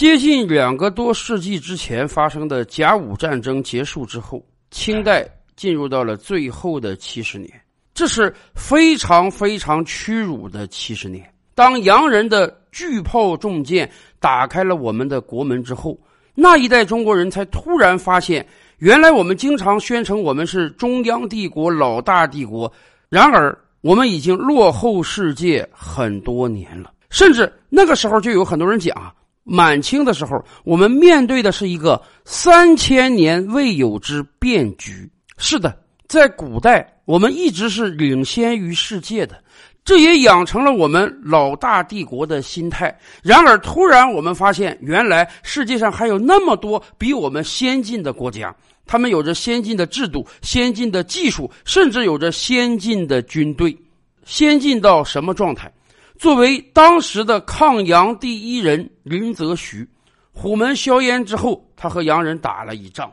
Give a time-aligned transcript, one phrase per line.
[0.00, 7.52] 接近两个多世纪之前发生的甲午战争结束之后，清代进入到了最后的七十年，
[7.92, 11.30] 这是非常非常屈辱的七十年。
[11.54, 16.00] 当洋人的巨炮重剑打开了我们的国门之后，
[16.34, 18.48] 那一代中国人才突然发现，
[18.78, 22.72] 原来我们经常宣称我们是中央帝国、老大帝国，
[23.10, 26.90] 然而我们已经落后世界很多年了。
[27.10, 29.14] 甚至那个时候就有很多人讲。
[29.52, 35.10] 满清的时候，我们面对的是一个三千年未有之变局。
[35.38, 39.42] 是的，在古代，我们一直是领先于世界的，
[39.84, 42.96] 这也养成了我们老大帝国的心态。
[43.24, 48.54] 然而，突然我们发现，原来世界上还有那么多比我们先进的国家，
[48.86, 53.76] 他们有着先进的制度、先进的技术，甚至有着先进的军队。
[54.24, 55.72] 先进到什么状态？
[56.20, 59.88] 作为当时的抗洋第一人林则徐，
[60.30, 63.10] 虎门销烟之后，他和洋人打了一仗。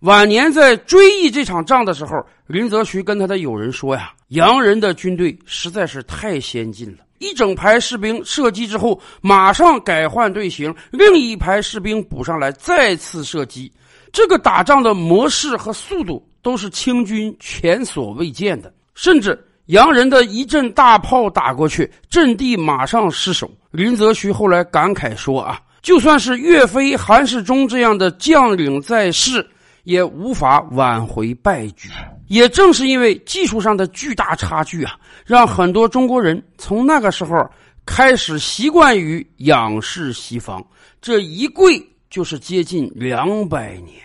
[0.00, 2.16] 晚年在追忆这场仗的时候，
[2.48, 13.72] 林则徐跟他的友人说：“呀，洋人的军队实在是太先进了，一整排士兵射击之后，马上改换队形，另一排士兵补上来，再次射击。
[14.10, 23.48] 这个打仗的模式和速度都是清军前所未见的，甚至。”洋人的一阵大炮打过去，阵地马上失守。
[23.70, 29.48] 林则徐后来感慨说：“啊，就算是岳飞、韩世忠这样的将领在世，
[29.84, 31.88] 也无法挽回败局。
[32.26, 37.48] 也正是因为技术上的巨大差距啊，让很多中国人从那个时候
[37.86, 40.64] 开始习惯于仰视西方。
[41.00, 43.98] 这一跪就是接近两百年。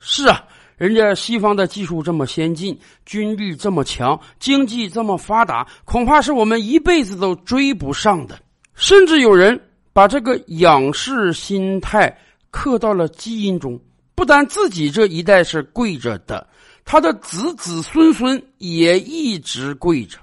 [0.00, 0.42] 是啊。”
[0.76, 8.38] 人家西方的技术这么先进，军力这么强，经济这么发达，恐怕是我们一辈子都追不上的。
[8.74, 9.60] 甚至有人
[9.92, 12.16] 把这个仰视心态
[12.50, 13.78] 刻到了基因中，
[14.14, 16.46] 不但自己这一代是跪着的，
[16.84, 20.18] 他的子子孙孙也一直跪着。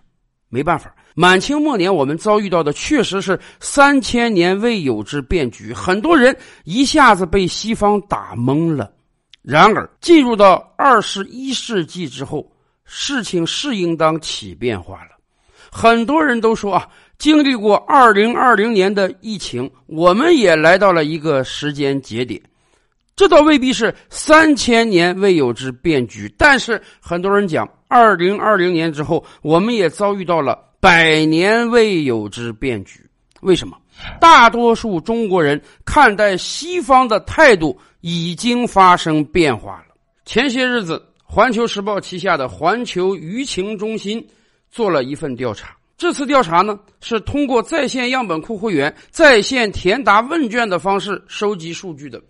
[0.49, 8.91] 没办法，满清末年我们遭遇到的确实是三千年未有之变局，很多人一下子被西方打懵了。
[9.41, 12.51] 然而，进入到二十一世纪之后，
[12.83, 15.11] 事情是应当起变化了。
[15.71, 22.41] 很多人都说啊，经历过二零二零年的疫情，我们也来到了一个时间节点。
[23.15, 33.05] 这倒未必是三千年未有之变局，但是很多人讲，二零二零年之后，我们也遭遇到了百年未有之变局。
[33.41, 33.77] 为什么？
[34.19, 37.79] 大多数中国人看待西方的态度。
[38.01, 39.93] 已经发生变化了。
[40.23, 44.25] 前些日子，《环球时报》旗下的环球舆情中心
[44.71, 45.75] 做了一份调查。
[45.97, 52.21] 这次调查呢，是通过在线样本库会员在线填答问卷的方式收集数据的。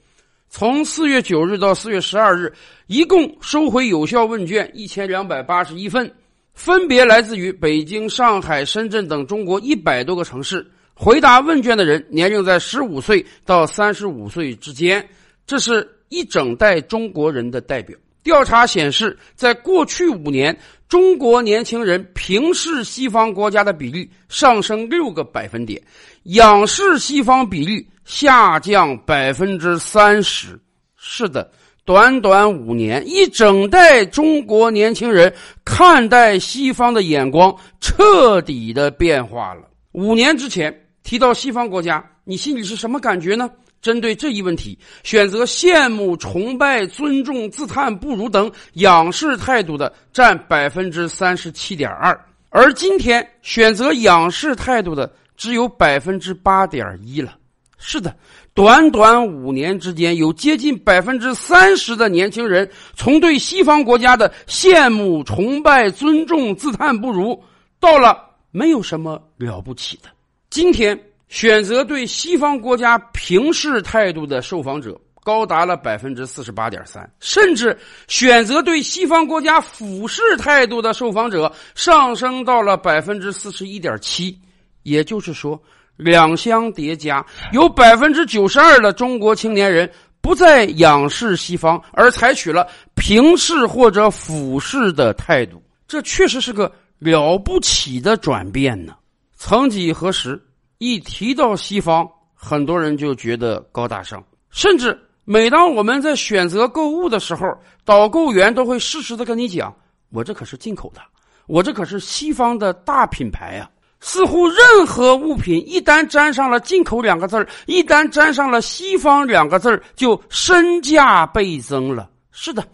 [0.50, 2.52] 从四月九日到四月十二日，
[2.88, 6.12] 一共收回有效问卷一千两百八十一份，
[6.56, 10.66] 分别来自于北京、上海、深圳等中国一百多个城市。
[11.02, 15.08] 回答问卷的人年龄在十五岁到三十五岁之间。
[15.48, 17.98] 这是一整代中国人的代表。
[18.22, 20.56] 调查显示，在过去五年，
[20.90, 25.82] 中国年轻人平视西方国家的比例上升六个百分点，
[26.24, 30.60] 仰视西方比例下降百分之三十。
[30.98, 31.50] 是的，
[31.86, 35.34] 短短五年，一整代中国年轻人
[35.64, 39.62] 看待西方的眼光彻底的变化了。
[39.94, 43.50] 五年之前提到西方国家，你心里是什么感觉呢？
[43.82, 57.38] 针对这一问题，选择羡慕、崇拜、尊重、自叹不如等仰视态度的占百分之三十七点二，而今天选择仰视态度的只有百分之八点一了。
[57.78, 58.14] 是的，
[58.54, 67.42] 短短五年之间，有接近百分之三十的年轻人从对西方国家的羡慕、崇拜、尊重、自叹不如，
[67.80, 68.22] 到了
[68.52, 70.10] 没有什么了不起的。
[70.50, 71.00] 今天。
[71.32, 77.78] 选择对西方国家平视态度的受访者高达了百分之四十八点三，甚至
[78.08, 84.36] 选择对西方国家俯视态度的受访者上升到了百分之四十一点七。
[84.82, 85.62] 也就是说，
[85.98, 87.24] 两相叠加，
[87.54, 89.88] 有百分之九十二的中国青年人
[90.22, 95.62] 不再仰视西方，而采取了平视或者俯视的态度。
[95.88, 98.96] 这确实是个了不起的转变呢。
[99.38, 100.44] 曾几何时。
[100.80, 107.46] 一提到西方，很多人就觉得高大上，甚至每当我们在选择购物的时候，
[107.84, 109.76] 导购员都会适时的跟你讲
[110.10, 111.02] ：“我这可是进口的，
[111.48, 122.10] 我这可是西方的大品牌呀。”似乎任何物品一旦沾上了“进口”两个字儿，一旦沾上了“西方”两个字儿，就身价倍增了。
[122.32, 122.66] 是的。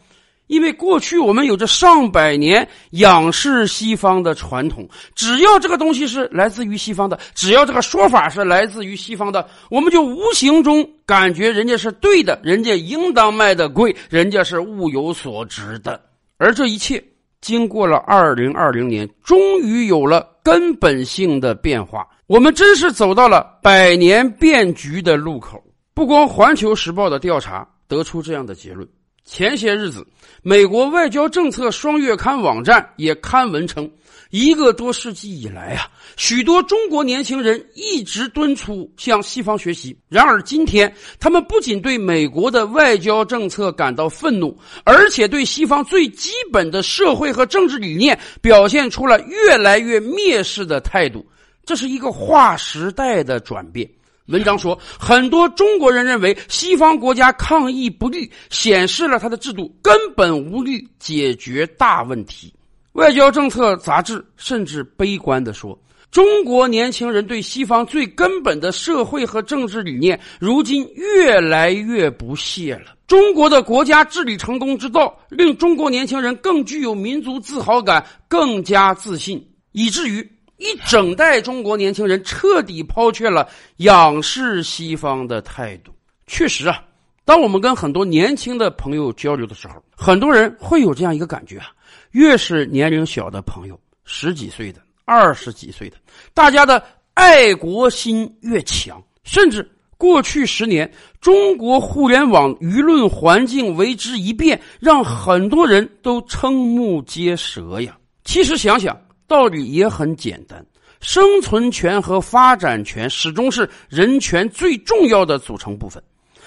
[0.48, 16.00] 因为过去我们有着上百年仰视西方的传统，只要这个东西是来自于西方的，只要这个说法是来自于西方的，我们就无形中感觉人家是对的，人家应当卖的贵，人家是物有所值的。
[16.38, 17.04] 而这一切
[17.42, 22.06] 经过了二零二零年，终于有了根本性的变化。
[22.28, 25.64] 我们真是走到了百年变局的路口。
[25.94, 28.88] 不光《环球时报》的调查得出这样的结论。
[29.26, 30.06] 前些日子，
[30.44, 33.90] 美国外交政策双月刊网站也刊文称，
[34.30, 39.98] 一个多世纪以来啊，许多中国年轻人一直敦促向西方学习。
[40.10, 51.26] 然而今天，他们不仅对美国的外交政策感到愤怒，而且对西方最基本的社会和政治理念表现出了越来越蔑视的态度。
[51.66, 53.90] 这是一个划时代的转变。
[54.28, 62.52] 文章说，很多中国人认为西方国家抗疫不力，显示了他的制度根本无力解决大问题。
[62.94, 65.80] 外交政策杂志甚至悲观地说，
[66.10, 72.96] 中国年轻人对西方最根本的社会和政治理念，如今越来越不屑了。
[73.06, 80.28] 中国的国家治理成功之道，令中国年轻人更具有民族自豪感，更加自信，以至于。
[80.58, 83.48] 一整代中国年轻人彻底抛却了
[83.78, 85.92] 仰视西方的态度。
[86.28, 86.84] 确实啊，
[87.26, 91.68] 当我们跟很多年轻的朋友交流的时候，很多人会有这样一个感觉啊：
[92.12, 95.98] 越是年龄小的朋友，十几岁的、二十几岁的，
[96.34, 96.82] 大家的
[97.14, 99.02] 爱国心越强。
[99.24, 107.98] 甚至过去十年，中国互联网舆论环境为之一变，让很多人都瞠目结舌呀。
[108.24, 108.98] 其实想想。
[109.28, 110.66] 道理也很简单，
[111.02, 116.02] 生存权和发展权始终是人权最重要的组成部分。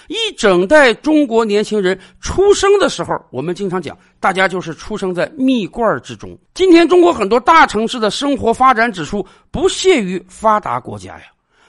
[0.06, 6.38] 一整代中国年轻人出生的时候，我们经常讲，大家就是出生在蜜罐之中。
[6.54, 11.24] 今天，中国很多大城市的生活发展指数不屑于发达国家呀。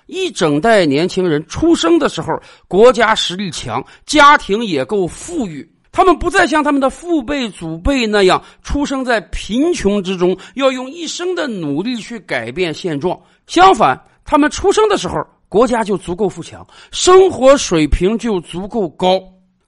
[0.06, 5.70] 一整代年轻人出生的时候，国家实力强，家庭也够富裕。
[6.00, 13.20] 他们不再像他们的父辈、祖辈那样出生在贫穷之中，要用一生的努力去改变现状。
[13.48, 15.16] 相反，他们出生的时候，
[15.50, 19.22] 国家就足够富强，生活水平就足够高，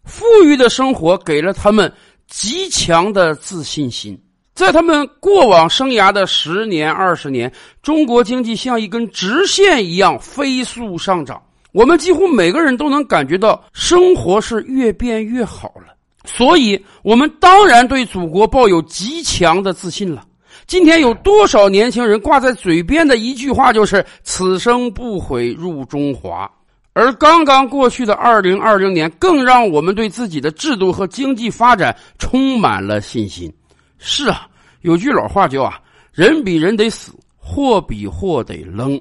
[0.06, 1.92] 富裕的生活给了他们
[2.30, 4.18] 极强的自信心。
[4.56, 7.52] 在他们过往生涯的十年、二十年，
[7.82, 11.44] 中国经济像一根直线一样飞速上涨，
[11.74, 15.91] 我们几乎每个人都能感觉到生活是越变越好了。
[16.24, 20.24] 所以，我们当然对祖国抱有极强的自信了。
[20.68, 26.50] 今天有多少年轻人挂在嘴边的一句话就是“此生不悔入中华”，
[26.94, 33.52] 而刚刚过去的二零二零年，更让我们对自己的制度和经济发展充满了信心。
[33.98, 34.48] 是啊，
[34.82, 35.80] 有句老话叫啊
[36.14, 39.00] ，“人比人得死，货比货得扔”。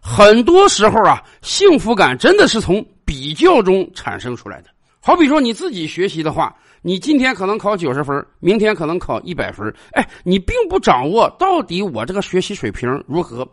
[0.00, 4.70] 很多时候啊，幸福感真的是从比较中产生出来的。
[5.02, 13.48] 好比说你自己学习的话，你今天可能考九十分，明天可能考一百分，哎，你并不掌握到底我这个学习水平如何。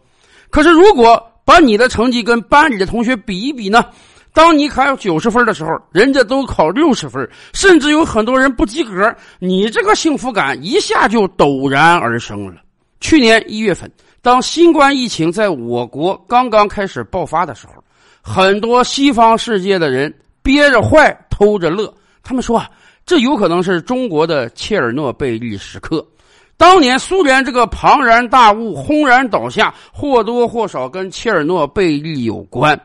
[0.50, 3.86] 可是如果把你的成绩跟班里的同学比一比呢？
[4.34, 12.62] 当你考九十分的时候，人家都考六十分，甚至有很多人不及格，你这个幸福感一下就陡然而生了。
[13.00, 13.90] 去年一月份，
[14.22, 17.82] 当新冠疫情在我国刚刚开始爆发的时候，
[18.22, 20.14] 很多西方世界的人。
[20.48, 21.94] 憋着坏，偷着乐。
[22.24, 22.70] 他们说啊，
[23.06, 26.08] 这有可能是中国的切尔诺贝利时刻。
[26.56, 32.80] 当年苏联这个庞然大物轰然倒下，或多或少跟切尔诺贝利有关。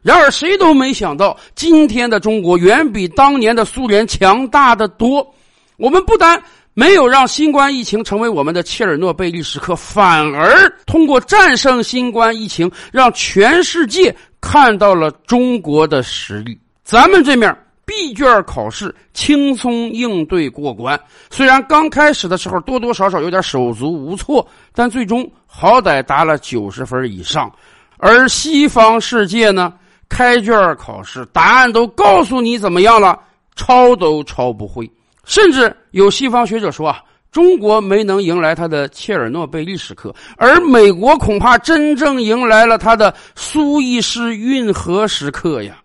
[0.00, 5.34] 然而，谁都没想到，今天的中国远比当年的苏联强大的多。
[5.76, 6.40] 我们不但
[6.72, 16.56] 没有让新冠疫情成为我们的切尔诺贝利时刻，反而通过战胜新冠疫情，让全世界看到了中国的实力。
[16.88, 17.54] 咱们这面
[17.84, 27.52] 闭卷考试轻松应对过关，虽然刚开始的时候多多少少有点手足无措，但最终好歹达了九十分以上。
[27.98, 29.74] 而西方世界呢，
[30.08, 33.20] 开卷考试答案都告诉你怎么样了，
[33.54, 34.90] 抄都抄不会。
[35.26, 45.76] 甚至有西方学者说啊，中国没能迎来他的切尔诺贝利时刻，而美国恐怕真正迎来了他的苏伊士运河时刻呀。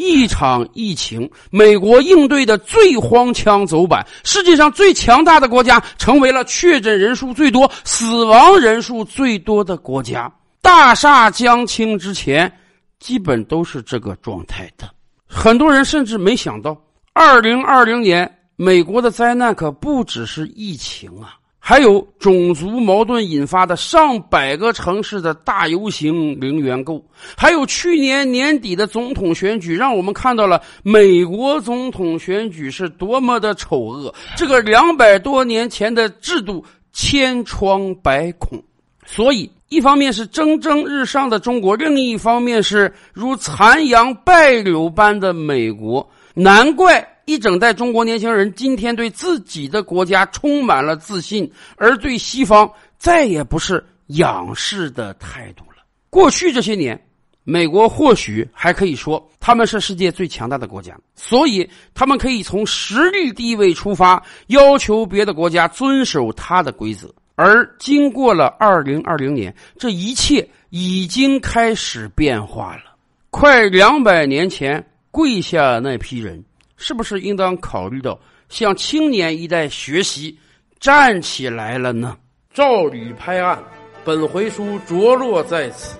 [0.00, 10.32] 一场疫情，美国应对的最荒腔走板，世界上最强大的国家成为了确诊人数最多、死亡人数最多的国家。
[10.62, 12.50] 大厦将倾之前，
[12.98, 14.88] 基本都是这个状态的。
[15.26, 16.74] 很多人甚至没想到，
[17.12, 21.34] 二零二零年美国的灾难可不只是疫情啊，
[21.70, 27.00] 还有种族矛盾引发的上百个城市的大游行零元购，
[27.36, 34.12] 还有去年年底的总统选举，让我们看到了美国总统选举是多么的丑恶。
[34.36, 38.60] 这个两百多年前的制度千疮百孔，
[39.06, 39.48] 所以。
[39.68, 46.10] 一方面是蒸蒸日上的中国，另一方面是如残阳败柳般的美国。
[46.34, 52.68] 难怪一整代中国年轻人今天对自己的国家充满了自信，而对西方
[52.98, 55.84] 再也不是仰视的态度了。
[56.10, 57.00] 过去这些年，
[57.44, 67.14] 美国或许还可以说他们是世界最强大的国家，所以他们可以从实力地位出发，要求别的国家遵守他的规则。
[67.36, 72.96] 而经过了二零二零年，这一切已经开始变化了。
[73.30, 76.44] 快两百年前跪下那批人，
[76.82, 78.18] 是不是应当考虑到
[78.48, 80.36] 向青年一代学习，
[80.80, 82.16] 站起来了呢？
[82.54, 83.62] 赵吕拍案，
[84.02, 85.98] 本回书着落在此。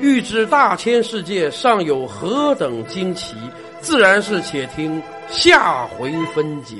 [0.00, 3.36] 欲知大千世界尚有何等惊奇，
[3.82, 6.76] 自然是且听下回分解。